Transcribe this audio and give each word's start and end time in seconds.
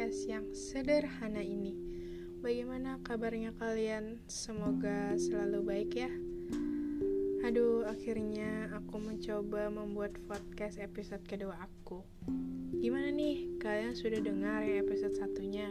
podcast 0.00 0.32
yang 0.32 0.48
sederhana 0.56 1.44
ini. 1.44 1.76
Bagaimana 2.40 2.96
kabarnya 3.04 3.52
kalian? 3.60 4.16
Semoga 4.32 5.12
selalu 5.20 5.60
baik 5.60 5.92
ya. 5.92 6.08
Aduh, 7.44 7.84
akhirnya 7.84 8.72
aku 8.72 8.96
mencoba 8.96 9.68
membuat 9.68 10.16
podcast 10.24 10.80
episode 10.80 11.20
kedua 11.28 11.52
aku. 11.60 12.00
Gimana 12.80 13.12
nih? 13.12 13.60
Kalian 13.60 13.92
sudah 13.92 14.24
dengar 14.24 14.64
ya 14.64 14.80
episode 14.80 15.12
satunya? 15.20 15.68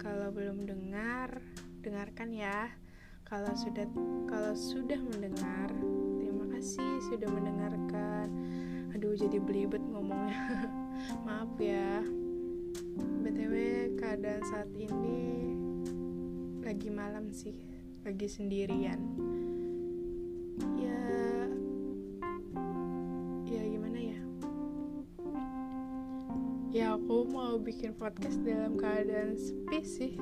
Kalau 0.00 0.32
belum 0.32 0.64
dengar, 0.64 1.44
dengarkan 1.84 2.32
ya. 2.32 2.72
Kalau 3.28 3.52
sudah 3.60 3.84
kalau 4.24 4.56
sudah 4.56 5.04
mendengar, 5.04 5.68
terima 6.16 6.48
kasih 6.56 7.12
sudah 7.12 7.28
mendengarkan. 7.28 8.24
Aduh, 8.96 9.12
jadi 9.20 9.36
belibet 9.36 9.84
ngomongnya. 9.84 10.64
Maaf 11.28 11.52
ya. 11.60 12.19
BTW 13.00 13.54
keadaan 13.96 14.42
saat 14.44 14.70
ini 14.76 15.20
lagi 16.60 16.86
malam 16.92 17.34
sih, 17.34 17.56
lagi 18.06 18.30
sendirian. 18.30 19.00
Ya 20.78 21.02
ya 23.48 23.62
gimana 23.66 23.98
ya? 23.98 24.20
Ya 26.70 26.86
aku 26.94 27.26
mau 27.26 27.58
bikin 27.58 27.96
podcast 27.98 28.38
dalam 28.46 28.78
keadaan 28.78 29.34
sepi 29.34 29.80
sih. 29.82 30.12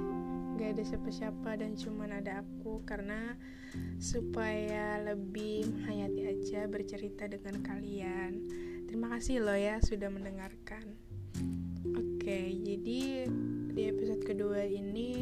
Gak 0.58 0.74
ada 0.74 0.82
siapa-siapa 0.82 1.50
dan 1.60 1.78
cuman 1.78 2.18
ada 2.18 2.42
aku 2.42 2.82
karena 2.82 3.38
supaya 4.02 4.98
lebih 5.04 5.70
menghayati 5.70 6.22
aja 6.34 6.60
bercerita 6.66 7.30
dengan 7.30 7.62
kalian. 7.62 8.42
Terima 8.88 9.12
kasih 9.14 9.44
loh 9.44 9.54
ya 9.54 9.78
sudah 9.84 10.08
mendengarkan. 10.08 11.07
Oke, 12.28 12.60
jadi 12.60 13.24
di 13.72 13.82
episode 13.88 14.20
kedua 14.20 14.60
ini 14.60 15.16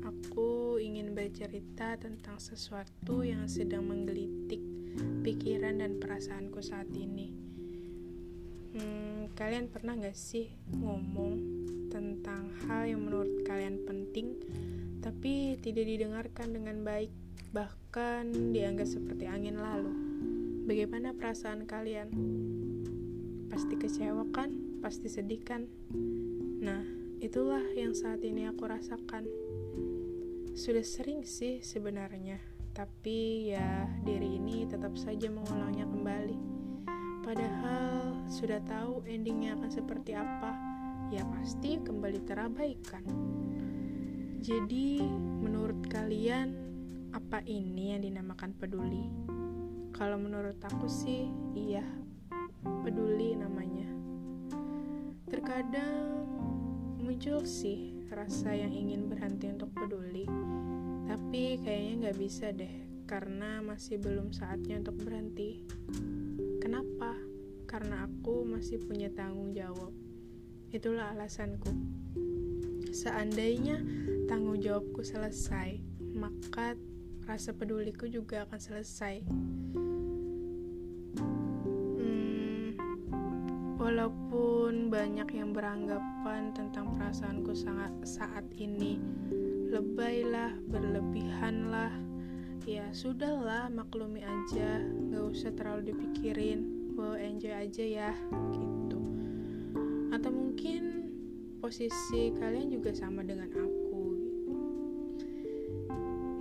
aku 0.00 0.80
ingin 0.80 1.12
bercerita 1.12 2.00
tentang 2.00 2.40
sesuatu 2.40 3.20
yang 3.20 3.44
sedang 3.44 3.84
menggelitik 3.84 4.56
pikiran 5.20 5.84
dan 5.84 6.00
perasaanku 6.00 6.64
saat 6.64 6.88
ini. 6.96 7.28
Hmm, 8.72 9.28
kalian 9.36 9.68
pernah 9.68 10.00
gak 10.00 10.16
sih 10.16 10.48
ngomong 10.80 11.44
tentang 11.92 12.48
hal 12.64 12.88
yang 12.88 13.04
menurut 13.04 13.44
kalian 13.44 13.84
penting 13.84 14.40
tapi 15.04 15.60
tidak 15.60 15.84
didengarkan 15.84 16.56
dengan 16.56 16.80
baik, 16.80 17.12
bahkan 17.52 18.32
dianggap 18.56 18.88
seperti 18.88 19.28
angin 19.28 19.60
lalu? 19.60 19.92
Bagaimana 20.64 21.12
perasaan 21.12 21.68
kalian? 21.68 22.08
Pasti 23.52 23.76
kecewa 23.76 24.24
kan? 24.32 24.80
Pasti 24.80 25.12
sedih 25.12 25.44
kan? 25.44 25.68
Nah, 26.60 26.84
itulah 27.24 27.64
yang 27.72 27.96
saat 27.96 28.20
ini 28.20 28.44
aku 28.44 28.68
rasakan. 28.68 29.24
Sudah 30.52 30.84
sering 30.84 31.24
sih 31.24 31.64
sebenarnya, 31.64 32.36
tapi 32.76 33.48
ya 33.56 33.88
diri 34.04 34.36
ini 34.36 34.68
tetap 34.68 34.92
saja 35.00 35.32
mengulangnya 35.32 35.88
kembali. 35.88 36.38
Padahal 37.24 38.12
sudah 38.28 38.60
tahu 38.68 39.00
endingnya 39.08 39.56
akan 39.56 39.72
seperti 39.72 40.12
apa, 40.12 40.52
ya 41.08 41.24
pasti 41.32 41.80
kembali 41.80 42.20
terabaikan. 42.28 43.08
Jadi, 44.44 45.00
menurut 45.40 45.88
kalian, 45.88 46.52
apa 47.16 47.40
ini 47.48 47.96
yang 47.96 48.04
dinamakan 48.04 48.52
peduli? 48.52 49.08
Kalau 49.96 50.20
menurut 50.20 50.60
aku 50.60 50.92
sih, 50.92 51.24
iya, 51.56 51.88
peduli 52.84 53.32
namanya. 53.32 53.88
Terkadang 55.24 56.19
muncul 57.10 57.42
sih 57.42 58.06
rasa 58.14 58.54
yang 58.54 58.70
ingin 58.70 59.10
berhenti 59.10 59.50
untuk 59.50 59.74
peduli, 59.74 60.30
tapi 61.10 61.58
kayaknya 61.58 62.06
nggak 62.06 62.18
bisa 62.22 62.54
deh 62.54 62.70
karena 63.10 63.58
masih 63.66 63.98
belum 63.98 64.30
saatnya 64.30 64.78
untuk 64.78 64.94
berhenti. 65.02 65.58
Kenapa? 66.62 67.18
Karena 67.66 68.06
aku 68.06 68.46
masih 68.46 68.78
punya 68.86 69.10
tanggung 69.10 69.50
jawab. 69.50 69.90
Itulah 70.70 71.10
alasanku. 71.10 71.74
Seandainya 72.94 73.82
tanggung 74.30 74.62
jawabku 74.62 75.02
selesai, 75.02 75.82
maka 76.14 76.78
rasa 77.26 77.50
peduliku 77.50 78.06
juga 78.06 78.46
akan 78.46 78.60
selesai. 78.62 79.26
Banyak 85.00 85.32
yang 85.32 85.56
beranggapan 85.56 86.52
tentang 86.52 86.92
perasaanku 86.92 87.56
sangat 87.56 87.88
saat 88.04 88.44
ini 88.60 89.00
lebay 89.72 90.28
berlebihanlah, 90.68 91.88
ya 92.68 92.84
sudahlah 92.92 93.72
maklumi 93.72 94.20
aja, 94.20 94.84
gak 95.08 95.24
usah 95.24 95.56
terlalu 95.56 95.96
dipikirin, 95.96 96.92
bawa 96.92 97.16
enjoy 97.16 97.48
aja 97.48 97.80
ya, 97.80 98.12
gitu. 98.52 99.00
Atau 100.12 100.36
mungkin 100.36 101.08
posisi 101.64 102.36
kalian 102.36 102.68
juga 102.68 102.92
sama 102.92 103.24
dengan 103.24 103.48
aku. 103.56 104.04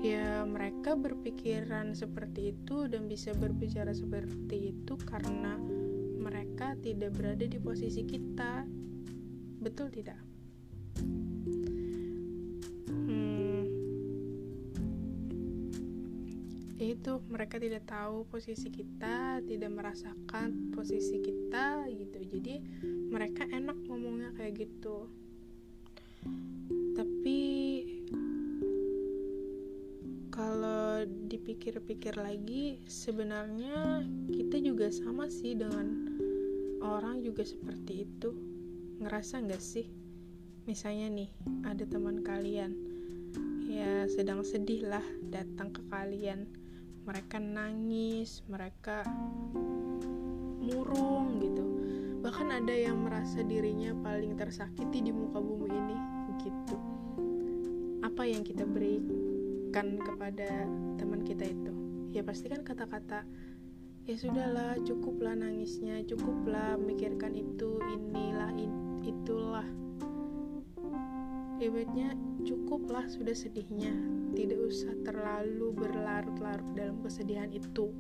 Ya 0.04 0.44
mereka 0.44 1.00
berpikiran 1.00 1.96
seperti 1.96 2.52
itu 2.60 2.92
dan 2.92 3.08
bisa 3.08 3.32
berbicara 3.40 3.96
seperti 3.96 4.76
itu 4.76 5.00
karena 5.08 5.56
mereka 6.60 6.76
tidak 6.84 7.16
berada 7.16 7.46
di 7.48 7.56
posisi 7.56 8.04
kita. 8.04 8.68
Betul 9.64 9.96
tidak? 9.96 10.20
Hmm, 12.92 13.64
itu 16.76 17.24
mereka 17.32 17.64
tidak 17.64 17.88
tahu 17.88 18.28
posisi 18.28 18.68
kita, 18.76 19.40
tidak 19.48 19.72
merasakan 19.72 20.76
posisi 20.76 21.24
kita 21.24 21.88
gitu. 21.96 22.28
Jadi 22.28 22.60
mereka 23.08 23.48
enak 23.48 23.80
ngomongnya 23.88 24.36
kayak 24.36 24.68
gitu. 24.68 25.08
Tapi 26.92 27.40
kalau 30.28 31.08
dipikir-pikir 31.08 32.20
lagi, 32.20 32.84
sebenarnya 32.84 34.04
kita 34.28 34.60
juga 34.60 34.92
sama 34.92 35.32
sih 35.32 35.56
dengan 35.56 36.09
orang 36.84 37.22
juga 37.24 37.44
seperti 37.44 38.08
itu. 38.08 38.32
Ngerasa 39.00 39.44
nggak 39.44 39.64
sih? 39.64 39.88
Misalnya 40.68 41.08
nih 41.12 41.30
ada 41.64 41.84
teman 41.88 42.24
kalian. 42.24 42.72
Ya 43.70 44.10
sedang 44.10 44.44
sedih 44.44 44.88
lah 44.88 45.04
datang 45.32 45.72
ke 45.72 45.82
kalian. 45.88 46.50
Mereka 47.08 47.40
nangis 47.40 48.44
mereka 48.52 49.08
murung 50.60 51.40
gitu. 51.42 51.66
Bahkan 52.20 52.52
ada 52.52 52.76
yang 52.76 53.08
merasa 53.08 53.40
dirinya 53.42 53.96
paling 54.04 54.36
tersakiti 54.36 55.00
di 55.00 55.12
muka 55.16 55.40
bumi 55.40 55.72
ini 55.72 55.98
gitu. 56.44 56.78
Apa 58.04 58.28
yang 58.28 58.44
kita 58.44 58.68
berikan 58.68 60.00
kepada 60.04 60.68
teman 61.00 61.24
kita 61.24 61.48
itu? 61.48 61.72
Ya 62.12 62.26
pasti 62.26 62.50
kan 62.50 62.66
kata-kata 62.66 63.24
ya 64.10 64.18
sudahlah 64.18 64.74
cukuplah 64.82 65.38
nangisnya 65.38 66.02
cukuplah 66.02 66.82
mikirkan 66.82 67.38
itu 67.38 67.78
inilah 67.94 68.50
in, 68.58 68.74
itulah. 69.06 69.70
Ibaratnya 71.62 72.18
cukuplah 72.42 73.06
sudah 73.06 73.38
sedihnya. 73.38 73.94
Tidak 74.34 74.58
usah 74.58 74.98
terlalu 75.06 75.78
berlarut-larut 75.78 76.74
dalam 76.74 76.98
kesedihan 77.06 77.54
itu. 77.54 77.94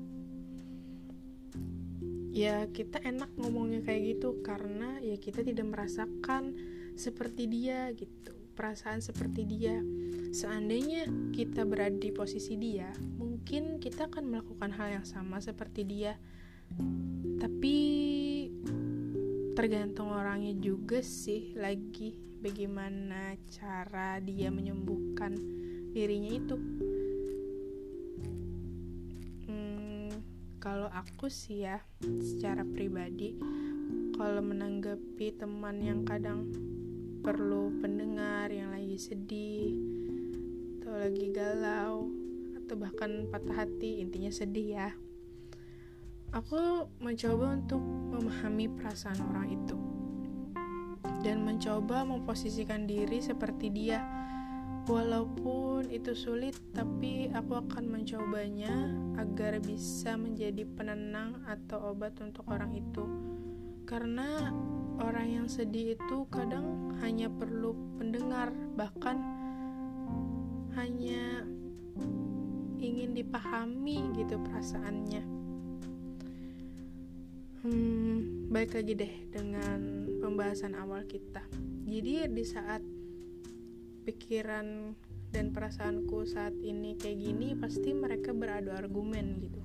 Ya 2.33 2.65
kita 2.73 3.05
enak 3.05 3.29
ngomongnya 3.37 3.85
kayak 3.85 4.17
gitu 4.17 4.41
karena 4.41 4.97
ya 5.05 5.13
kita 5.21 5.45
tidak 5.45 5.69
merasakan 5.69 6.57
seperti 6.97 7.45
dia 7.45 7.93
gitu 7.93 8.33
perasaan 8.57 9.05
seperti 9.05 9.45
dia. 9.45 9.77
Seandainya 10.33 11.05
kita 11.37 11.69
berada 11.69 12.01
di 12.01 12.09
posisi 12.09 12.57
dia 12.57 12.89
mungkin 12.97 13.28
kita 13.79 14.11
akan 14.11 14.31
melakukan 14.31 14.71
hal 14.75 15.01
yang 15.01 15.07
sama 15.07 15.39
seperti 15.39 15.87
dia. 15.87 16.15
Tapi 17.39 17.75
tergantung 19.57 20.13
orangnya 20.13 20.55
juga 20.55 21.03
sih 21.03 21.51
lagi 21.57 22.15
bagaimana 22.39 23.35
cara 23.51 24.21
dia 24.23 24.47
menyembuhkan 24.53 25.35
dirinya 25.91 26.31
itu. 26.31 26.55
Hmm, 29.49 30.11
kalau 30.63 30.87
aku 30.87 31.27
sih 31.27 31.67
ya 31.67 31.83
secara 32.03 32.63
pribadi 32.63 33.35
kalau 34.19 34.43
menanggapi 34.43 35.31
teman 35.39 35.79
yang 35.79 36.03
kadang 36.03 36.51
perlu 37.23 37.71
pendengar 37.83 38.51
yang 38.51 38.71
lagi 38.71 38.99
sedih 38.99 39.75
atau 40.79 40.93
lagi 40.95 41.25
galau 41.35 42.18
atau 42.69 42.77
bahkan 42.77 43.25
patah 43.33 43.65
hati 43.65 43.97
intinya 43.97 44.29
sedih 44.29 44.77
ya 44.77 44.89
aku 46.29 46.85
mencoba 47.01 47.57
untuk 47.57 47.81
memahami 47.81 48.69
perasaan 48.69 49.17
orang 49.33 49.57
itu 49.57 49.89
dan 51.19 51.43
mencoba 51.43 52.07
memposisikan 52.07 52.87
diri 52.87 53.19
seperti 53.19 53.67
dia. 53.71 53.99
Walaupun 54.89 55.91
itu 55.93 56.17
sulit, 56.17 56.57
tapi 56.73 57.29
aku 57.29 57.61
akan 57.61 57.85
mencobanya 57.85 58.73
agar 59.21 59.61
bisa 59.61 60.17
menjadi 60.17 60.65
penenang 60.65 61.45
atau 61.45 61.93
obat 61.93 62.17
untuk 62.23 62.47
orang 62.49 62.73
itu. 62.73 63.05
Karena 63.85 64.49
orang 64.97 65.27
yang 65.29 65.47
sedih 65.51 65.93
itu 65.93 66.25
kadang 66.33 66.97
hanya 67.05 67.29
perlu 67.29 67.77
pendengar, 68.01 68.49
bahkan 68.73 69.21
hanya 70.73 71.45
ingin 72.79 73.11
dipahami 73.13 74.15
gitu 74.15 74.39
perasaannya. 74.39 75.23
Hmm, 77.59 78.47
baik 78.47 78.79
lagi 78.79 78.93
deh 78.95 79.13
dengan 79.35 80.07
pembahasan 80.23 80.79
awal 80.79 81.03
kita. 81.03 81.43
Jadi 81.85 82.31
di 82.31 82.43
saat 82.47 82.79
pikiran 84.07 84.95
dan 85.29 85.53
perasaanku 85.53 86.25
saat 86.25 86.57
ini 86.57 86.97
kayak 86.97 87.19
gini 87.21 87.53
pasti 87.53 87.93
mereka 87.93 88.33
beradu 88.33 88.73
argumen 88.73 89.37
gitu 89.37 89.61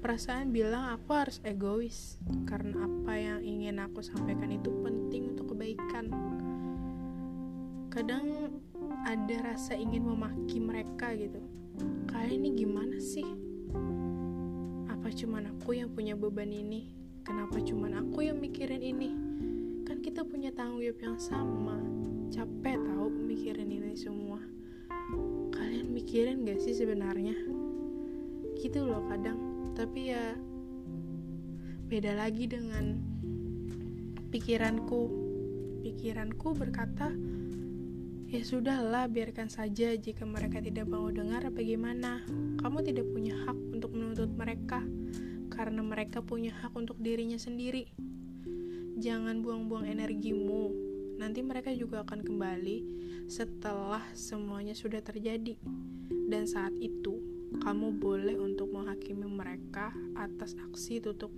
perasaan 0.00 0.48
bilang 0.48 0.96
aku 0.96 1.12
harus 1.12 1.44
egois 1.44 2.16
karena 2.48 2.88
apa 2.88 3.12
yang 3.20 3.40
ingin 3.44 3.80
aku 3.84 4.00
sampaikan 4.00 4.48
itu 4.48 4.72
penting 4.80 5.36
untuk 5.36 5.52
kebaikan 5.52 6.08
kadang 7.92 8.48
ada 9.04 9.36
rasa 9.44 9.76
ingin 9.76 10.08
memaki 10.08 10.56
mereka 10.56 11.12
gitu 11.12 11.40
kalian 12.10 12.46
ini 12.46 12.50
gimana 12.64 12.96
sih? 12.98 13.26
Apa 14.90 15.08
cuman 15.12 15.54
aku 15.54 15.78
yang 15.78 15.90
punya 15.92 16.18
beban 16.18 16.50
ini? 16.50 16.90
Kenapa 17.26 17.60
cuman 17.60 18.00
aku 18.00 18.26
yang 18.26 18.40
mikirin 18.40 18.82
ini? 18.82 19.10
Kan 19.86 20.02
kita 20.02 20.22
punya 20.26 20.50
tanggung 20.54 20.82
jawab 20.82 21.00
yang 21.02 21.18
sama. 21.20 21.78
Capek 22.30 22.78
tahu 22.78 23.10
mikirin 23.10 23.70
ini 23.70 23.94
semua. 23.98 24.38
Kalian 25.50 25.90
mikirin 25.90 26.46
gak 26.46 26.62
sih 26.62 26.74
sebenarnya? 26.74 27.34
Gitu 28.58 28.86
loh 28.86 29.02
kadang. 29.10 29.38
Tapi 29.74 30.14
ya 30.14 30.34
beda 31.90 32.14
lagi 32.14 32.46
dengan 32.46 32.98
pikiranku. 34.30 35.10
Pikiranku 35.82 36.54
berkata 36.54 37.10
ya 38.30 38.42
sudahlah 38.46 39.10
biarkan 39.10 39.50
saja 39.50 39.98
jika 39.98 40.22
mereka 40.22 40.62
tidak 40.62 40.86
mau 40.86 41.10
dengar 41.10 41.42
bagaimana 41.50 42.22
kamu 42.62 42.78
tidak 42.86 43.06
punya 43.10 43.34
hak 43.44 43.58
untuk 43.74 43.90
menuntut 43.90 44.30
mereka 44.30 44.80
karena 45.50 45.82
mereka 45.82 46.22
punya 46.22 46.54
hak 46.62 46.70
untuk 46.78 46.94
dirinya 47.02 47.36
sendiri 47.36 47.90
jangan 49.02 49.42
buang-buang 49.42 49.90
energimu 49.90 50.70
nanti 51.20 51.44
mereka 51.44 51.68
juga 51.76 52.00
akan 52.06 52.24
kembali 52.24 52.78
setelah 53.30 54.02
semuanya 54.16 54.74
sudah 54.74 54.98
terjadi. 55.04 55.54
Dan 56.26 56.48
saat 56.48 56.72
itu, 56.82 57.22
kamu 57.60 58.00
boleh 58.00 58.34
untuk 58.40 58.72
menghakimi 58.72 59.28
mereka 59.28 59.94
atas 60.18 60.58
aksi 60.58 60.98
tutup 60.98 61.30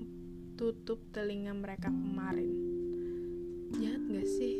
tutup 0.57 1.03
telinga 1.11 1.51
mereka 1.53 1.91
kemarin. 1.91 2.53
Jahat 3.77 4.03
gak 4.07 4.29
sih? 4.29 4.57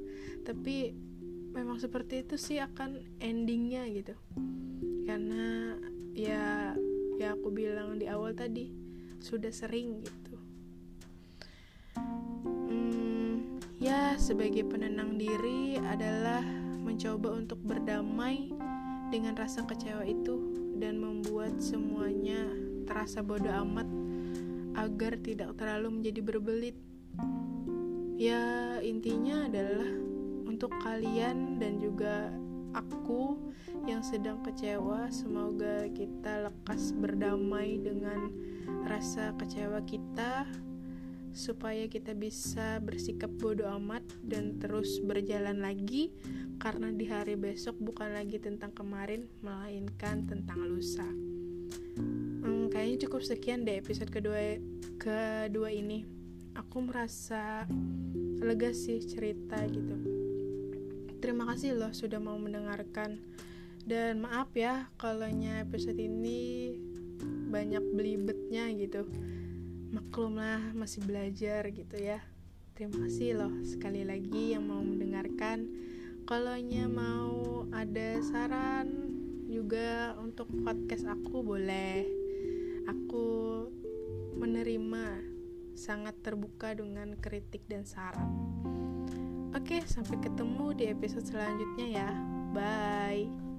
Tapi 0.46 0.94
memang 1.50 1.82
seperti 1.82 2.26
itu 2.26 2.38
sih 2.38 2.58
akan 2.62 3.18
endingnya 3.18 3.86
gitu. 3.90 4.14
Karena 5.04 5.76
ya 6.14 6.74
ya 7.18 7.36
aku 7.36 7.52
bilang 7.52 8.00
di 8.00 8.08
awal 8.08 8.32
tadi 8.32 8.72
sudah 9.20 9.52
sering 9.52 10.00
gitu 10.00 10.30
Ya, 13.80 14.12
sebagai 14.20 14.68
penenang 14.68 15.16
diri 15.16 15.80
adalah 15.80 16.44
mencoba 16.84 17.32
untuk 17.32 17.64
berdamai 17.64 18.52
dengan 19.08 19.32
rasa 19.32 19.64
kecewa 19.64 20.04
itu 20.04 20.36
dan 20.76 21.00
membuat 21.00 21.56
semuanya 21.64 22.44
terasa 22.84 23.24
bodoh 23.24 23.48
amat 23.64 23.88
agar 24.76 25.16
tidak 25.24 25.56
terlalu 25.56 25.96
menjadi 25.96 26.20
berbelit. 26.20 26.76
Ya, 28.20 28.76
intinya 28.84 29.48
adalah 29.48 29.88
untuk 30.60 30.76
kalian 30.84 31.56
dan 31.56 31.80
juga 31.80 32.28
aku 32.76 33.48
yang 33.88 34.04
sedang 34.04 34.44
kecewa, 34.44 35.08
semoga 35.08 35.88
kita 35.88 36.52
lekas 36.52 36.92
berdamai 36.92 37.80
dengan 37.80 38.28
rasa 38.84 39.32
kecewa 39.40 39.80
kita 39.88 40.44
supaya 41.32 41.88
kita 41.88 42.12
bisa 42.12 42.76
bersikap 42.84 43.32
bodoh 43.40 43.72
amat 43.80 44.04
dan 44.20 44.60
terus 44.60 45.00
berjalan 45.00 45.64
lagi 45.64 46.12
karena 46.60 46.92
di 46.92 47.08
hari 47.08 47.40
besok 47.40 47.80
bukan 47.80 48.12
lagi 48.12 48.36
tentang 48.36 48.76
kemarin 48.76 49.32
melainkan 49.40 50.28
tentang 50.28 50.60
lusa. 50.60 51.08
Hmm, 52.44 52.68
kayaknya 52.68 53.08
cukup 53.08 53.24
sekian 53.24 53.64
deh 53.64 53.80
episode 53.80 54.12
kedua 54.12 54.60
kedua 55.00 55.72
ini. 55.72 56.04
Aku 56.52 56.84
merasa 56.84 57.64
lega 58.44 58.76
sih 58.76 59.00
cerita 59.00 59.56
gitu. 59.64 60.19
Terima 61.20 61.44
kasih 61.52 61.76
loh 61.76 61.92
sudah 61.92 62.16
mau 62.16 62.40
mendengarkan. 62.40 63.20
Dan 63.84 64.24
maaf 64.24 64.48
ya 64.56 64.88
kalau 64.96 65.28
episode 65.60 66.00
ini 66.00 66.72
banyak 67.52 67.84
belibetnya 67.92 68.72
gitu. 68.72 69.04
Maklum 69.92 70.40
lah 70.40 70.72
masih 70.72 71.04
belajar 71.04 71.68
gitu 71.68 71.96
ya. 72.00 72.24
Terima 72.72 73.04
kasih 73.04 73.36
loh 73.36 73.52
sekali 73.68 74.00
lagi 74.00 74.56
yang 74.56 74.64
mau 74.64 74.80
mendengarkan. 74.80 75.68
Kalau 76.24 76.56
mau 76.88 77.68
ada 77.68 78.16
saran 78.24 78.88
juga 79.52 80.16
untuk 80.16 80.48
podcast 80.64 81.04
aku 81.04 81.44
boleh. 81.44 82.08
Aku 82.88 83.28
menerima 84.40 85.20
sangat 85.76 86.16
terbuka 86.24 86.72
dengan 86.72 87.12
kritik 87.20 87.68
dan 87.68 87.84
saran 87.84 88.79
oke 89.54 89.76
sampai 89.86 90.16
ketemu 90.22 90.66
di 90.76 90.84
episode 90.90 91.26
selanjutnya 91.26 91.86
ya. 92.02 92.10
Bye 92.50 93.49